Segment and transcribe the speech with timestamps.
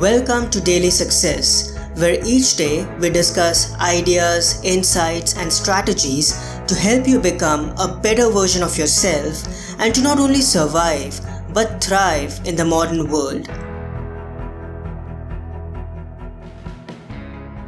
[0.00, 6.32] Welcome to Daily Success, where each day we discuss ideas, insights, and strategies
[6.66, 9.44] to help you become a better version of yourself
[9.78, 11.20] and to not only survive
[11.54, 13.46] but thrive in the modern world.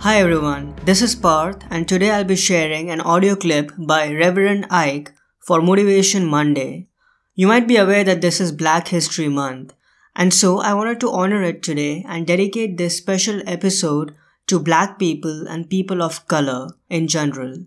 [0.00, 4.66] Hi everyone, this is Parth, and today I'll be sharing an audio clip by Reverend
[4.68, 6.88] Ike for Motivation Monday.
[7.36, 9.74] You might be aware that this is Black History Month,
[10.18, 14.16] and so I wanted to honor it today and dedicate this special episode
[14.46, 17.66] to black people and people of color in general.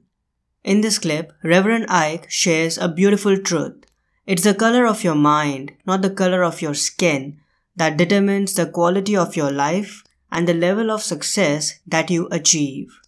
[0.63, 3.85] In this clip, Reverend Ike shares a beautiful truth.
[4.26, 7.40] It's the color of your mind, not the color of your skin,
[7.76, 12.99] that determines the quality of your life and the level of success that you achieve.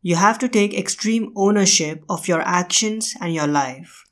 [0.00, 4.04] You have to take extreme ownership of your actions and your life.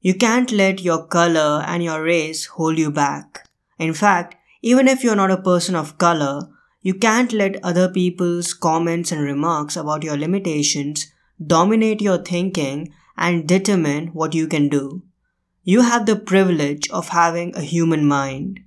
[0.00, 3.45] You can't let your color and your race hold you back.
[3.78, 6.48] In fact, even if you're not a person of color,
[6.82, 11.12] you can't let other people's comments and remarks about your limitations
[11.44, 15.02] dominate your thinking and determine what you can do.
[15.64, 18.60] You have the privilege of having a human mind.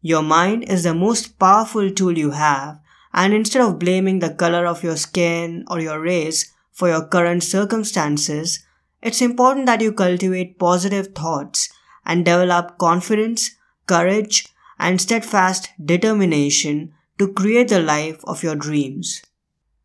[0.00, 2.80] Your mind is the most powerful tool you have,
[3.12, 7.42] and instead of blaming the color of your skin or your race for your current
[7.42, 8.64] circumstances,
[9.02, 11.68] it's important that you cultivate positive thoughts
[12.04, 13.50] and develop confidence,
[13.86, 14.48] courage,
[14.78, 19.22] and steadfast determination to create the life of your dreams.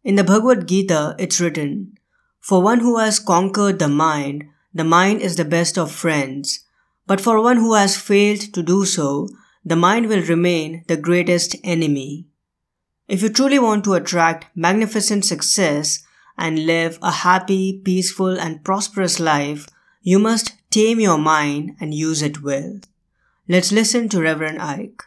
[0.04, 1.98] In the Bhagavad Gita, it's written,
[2.40, 6.66] For one who has conquered the mind, the mind is the best of friends.
[7.08, 9.28] But for one who has failed to do so,
[9.64, 12.26] the mind will remain the greatest enemy.
[13.08, 16.04] If you truly want to attract magnificent success
[16.38, 19.68] and live a happy, peaceful, and prosperous life,
[20.02, 22.80] you must tame your mind and use it well.
[23.48, 25.04] Let's listen to Reverend Ike.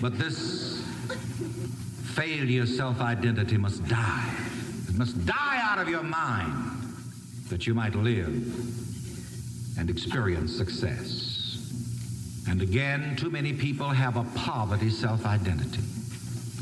[0.00, 0.82] But this
[2.14, 4.34] failure self identity must die.
[4.88, 6.52] It must die out of your mind
[7.50, 11.32] that you might live and experience success.
[12.48, 15.82] And again, too many people have a poverty self identity.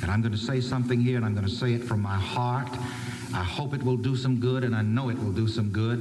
[0.02, 2.16] And I'm going to say something here, and I'm going to say it from my
[2.16, 2.68] heart.
[3.34, 6.00] I hope it will do some good, and I know it will do some good.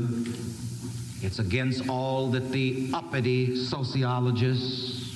[1.24, 5.16] It's against all that the uppity sociologists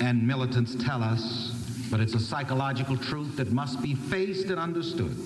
[0.00, 1.52] and militants tell us,
[1.92, 5.16] but it's a psychological truth that must be faced and understood.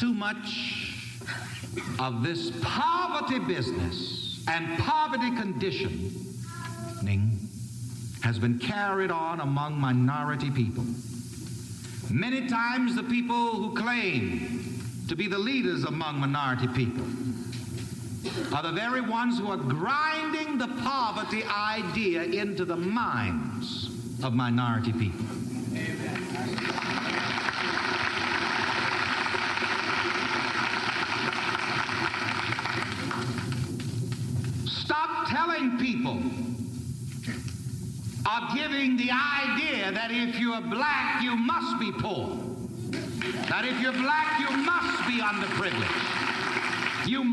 [0.00, 0.94] Too much
[1.98, 6.18] of this poverty business and poverty conditioning
[8.22, 10.84] has been carried on among minority people.
[12.10, 17.04] Many times the people who claim to be the leaders among minority people
[18.52, 23.90] are the very ones who are grinding the poverty idea into the minds
[24.24, 25.24] of minority people.
[34.66, 36.20] Stop telling people
[38.26, 42.36] of giving the idea that if you're black, you must be poor.
[43.48, 46.17] That if you're black, you must be underprivileged.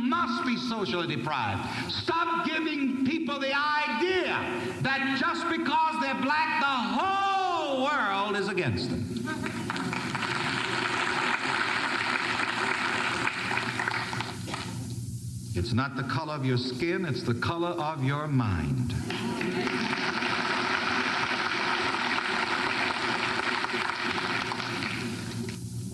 [0.05, 1.91] Must be socially deprived.
[1.91, 4.37] Stop giving people the idea
[4.81, 9.15] that just because they're black, the whole world is against them.
[15.55, 18.93] It's not the color of your skin, it's the color of your mind.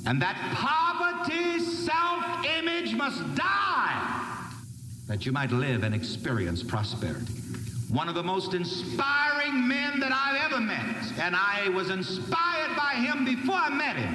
[0.06, 2.11] And that poverty self
[3.02, 4.48] must die
[5.08, 7.34] that you might live and experience prosperity.
[7.90, 12.94] One of the most inspiring men that I've ever met, and I was inspired by
[12.94, 14.14] him before I met him,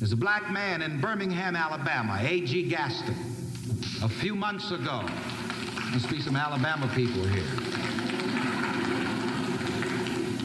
[0.00, 2.68] is a black man in Birmingham, Alabama, A.G.
[2.68, 3.14] Gaston.
[4.02, 5.08] A few months ago,
[5.92, 7.44] must be some Alabama people here.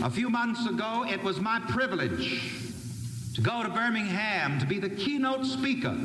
[0.03, 2.51] A few months ago, it was my privilege
[3.33, 5.97] to go to Birmingham to be the keynote speaker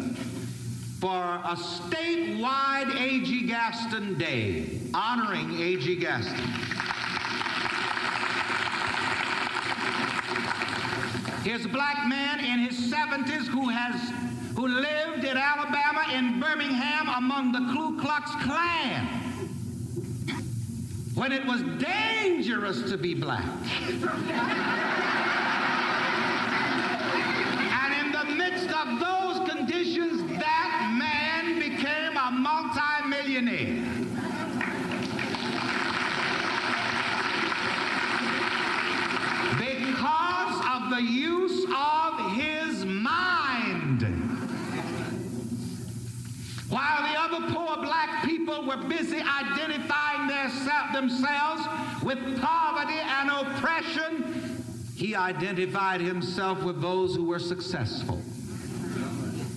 [1.01, 3.47] for a statewide A.G.
[3.47, 5.97] Gaston Day, honoring A.G.
[5.97, 6.45] Gaston.
[11.47, 14.13] A black man in his 70s who has
[14.55, 19.07] who lived in Alabama in Birmingham among the Ku Klux Klan
[21.15, 23.47] when it was dangerous to be black.
[27.73, 29.20] And in the midst of those
[33.41, 33.85] millionaire.
[39.59, 44.03] because of the use of his mind.
[46.69, 50.51] While the other poor black people were busy identifying their,
[50.93, 54.65] themselves with poverty and oppression,
[54.97, 58.21] he identified himself with those who were successful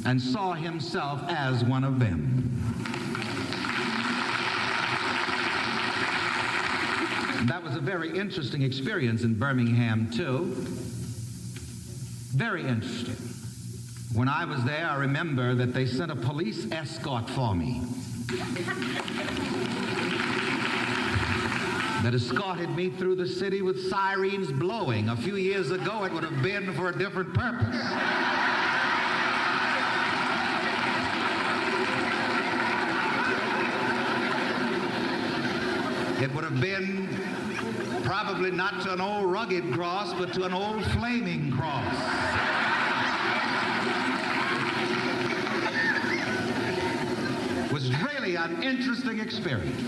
[0.05, 2.32] and saw himself as one of them.
[7.45, 10.55] That was a very interesting experience in Birmingham, too.
[12.35, 13.15] Very interesting.
[14.17, 17.81] When I was there, I remember that they sent a police escort for me.
[22.03, 25.07] that escorted me through the city with sirens blowing.
[25.09, 27.75] A few years ago, it would have been for a different purpose.
[36.21, 37.32] It would have been
[38.03, 41.93] probably not to an old rugged cross, but to an old flaming cross.
[47.71, 49.81] Was really an interesting experience.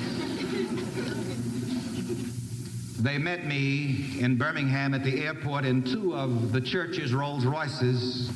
[2.99, 8.31] They met me in Birmingham at the airport in two of the church's Rolls Royces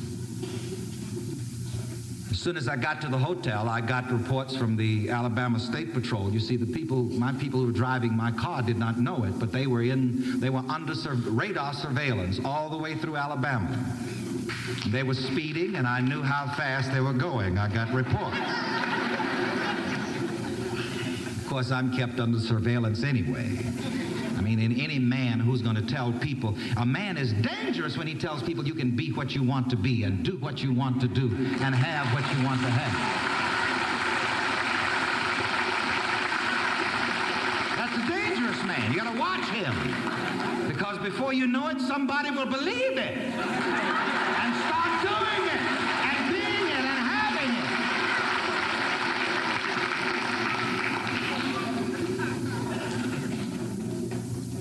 [2.40, 6.32] soon as I got to the hotel, I got reports from the Alabama State Patrol.
[6.32, 9.38] You see, the people, my people who were driving my car did not know it,
[9.38, 13.76] but they were in, they were under sur- radar surveillance all the way through Alabama.
[14.86, 17.58] They were speeding, and I knew how fast they were going.
[17.58, 18.38] I got reports.
[21.36, 23.58] of course, I'm kept under surveillance anyway.
[24.58, 28.42] In any man who's going to tell people, a man is dangerous when he tells
[28.42, 31.08] people you can be what you want to be and do what you want to
[31.08, 31.26] do
[31.60, 33.30] and have what you want to have.
[37.78, 38.92] That's a dangerous man.
[38.92, 40.68] You got to watch him.
[40.68, 46.66] Because before you know it, somebody will believe it and start doing it and being
[46.68, 47.70] it and having it.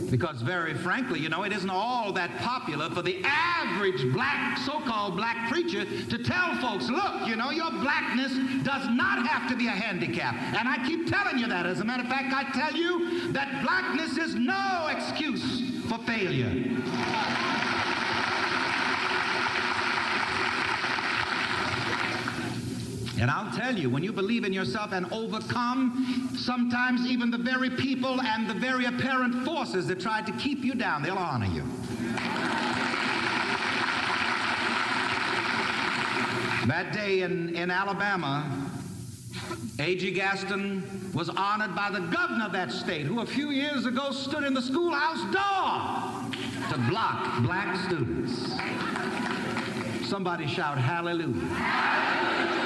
[0.10, 5.16] Because very frankly, you know, it isn't all that popular for the average black, so-called
[5.16, 8.34] black preacher to tell folks, look, you know, your blackness
[8.64, 10.36] does not have to be a handicap.
[10.58, 11.66] And I keep telling you that.
[11.66, 16.50] As a matter of fact, I tell you that blackness is no excuse for failure.
[23.20, 27.70] And I'll tell you, when you believe in yourself and overcome, sometimes even the very
[27.70, 31.64] people and the very apparent forces that tried to keep you down, they'll honor you.
[36.68, 38.70] That day in, in Alabama,
[39.80, 40.12] A.G.
[40.12, 44.44] Gaston was honored by the governor of that state, who a few years ago stood
[44.46, 46.30] in the schoolhouse door
[46.70, 48.54] to block black students.
[50.08, 52.59] Somebody shout hallelujah.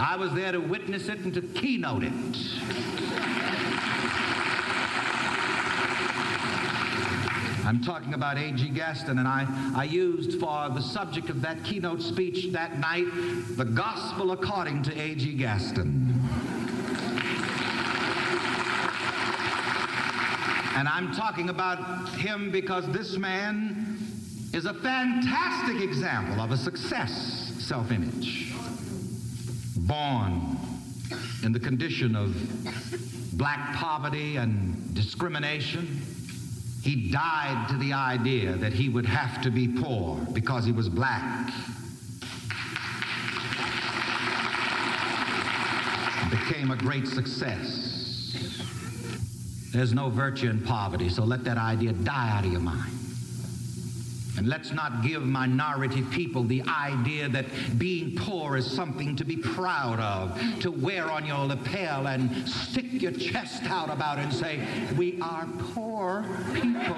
[0.00, 2.12] I was there to witness it and to keynote it.
[7.66, 8.70] I'm talking about A.G.
[8.70, 13.06] Gaston, and I, I used for the subject of that keynote speech that night
[13.56, 15.34] the gospel according to A.G.
[15.34, 16.18] Gaston.
[20.76, 23.98] And I'm talking about him because this man
[24.54, 28.50] is a fantastic example of a success self image
[29.90, 30.56] born
[31.42, 32.32] in the condition of
[33.36, 36.00] black poverty and discrimination.
[36.80, 40.88] He died to the idea that he would have to be poor because he was
[40.88, 41.46] black.
[46.30, 47.88] Became a great success.
[49.72, 52.92] There's no virtue in poverty, so let that idea die out of your mind.
[54.40, 57.44] And let's not give minority people the idea that
[57.76, 63.02] being poor is something to be proud of, to wear on your lapel and stick
[63.02, 64.66] your chest out about and say,
[64.96, 66.96] We are poor people.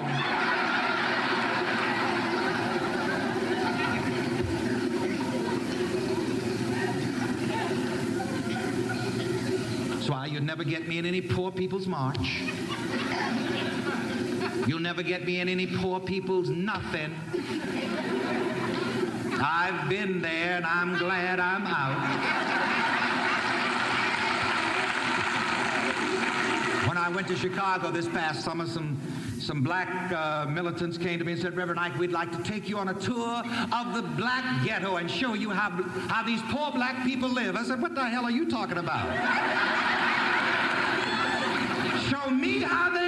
[10.07, 12.41] Why you'll never get me in any poor people's march.
[14.65, 17.13] You'll never get me in any poor people's nothing.
[19.41, 21.99] I've been there and I'm glad I'm out.
[26.87, 28.99] When I went to Chicago this past summer, some
[29.43, 32.69] some black uh, militants came to me and said, Reverend Ike, we'd like to take
[32.69, 35.69] you on a tour of the black ghetto and show you how,
[36.07, 37.57] how these poor black people live.
[37.57, 39.03] I said, what the hell are you talking about?
[42.09, 43.02] show me how they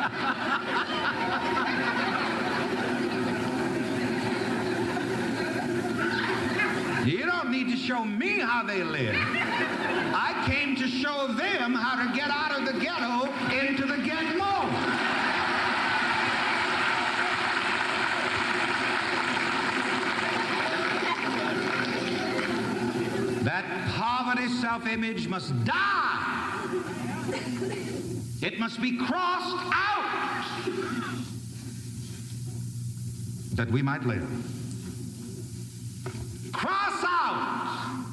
[7.04, 9.14] you don't need to show me how they live.
[9.14, 14.38] I came to show them how to get out of the ghetto into the ghetto.
[23.44, 26.20] That poverty self-image must die.
[28.42, 30.64] It must be crossed out
[33.52, 34.26] that we might live.
[36.50, 38.06] Cross out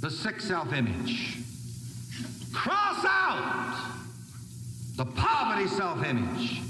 [0.00, 1.38] the sick self-image.
[2.52, 3.90] Cross out
[4.94, 6.62] the poverty self-image.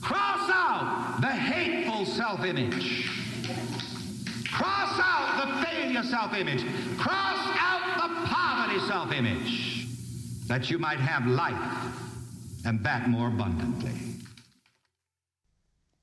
[0.00, 3.10] Cross out the hateful self-image.
[4.50, 6.64] Cross out the failure self-image.
[6.96, 9.85] Cross out the poverty self-image
[10.46, 11.92] that you might have life
[12.64, 13.92] and that more abundantly.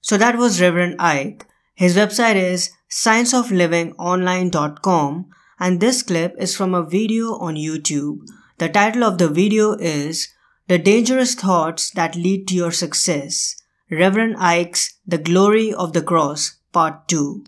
[0.01, 1.47] So that was Reverend Ike.
[1.73, 8.19] His website is scienceoflivingonline.com and this clip is from a video on YouTube.
[8.57, 10.29] The title of the video is
[10.67, 13.55] The Dangerous Thoughts That Lead to Your Success.
[13.89, 17.45] Reverend Ike's The Glory of the Cross, Part 2.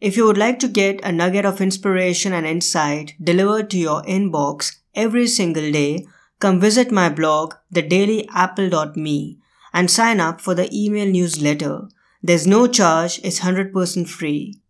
[0.00, 4.02] If you would like to get a nugget of inspiration and insight delivered to your
[4.02, 6.06] inbox every single day,
[6.38, 9.38] come visit my blog, thedailyapple.me,
[9.72, 11.88] and sign up for the email newsletter.
[12.22, 14.60] There's no charge, it's 100% free.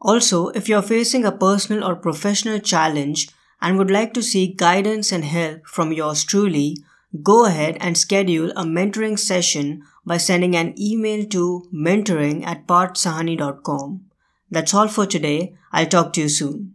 [0.00, 3.28] Also, if you're facing a personal or professional challenge
[3.62, 6.76] and would like to seek guidance and help from yours truly,
[7.22, 14.04] go ahead and schedule a mentoring session by sending an email to mentoring at parthsahani.com.
[14.50, 15.56] That's all for today.
[15.72, 16.74] I'll talk to you soon.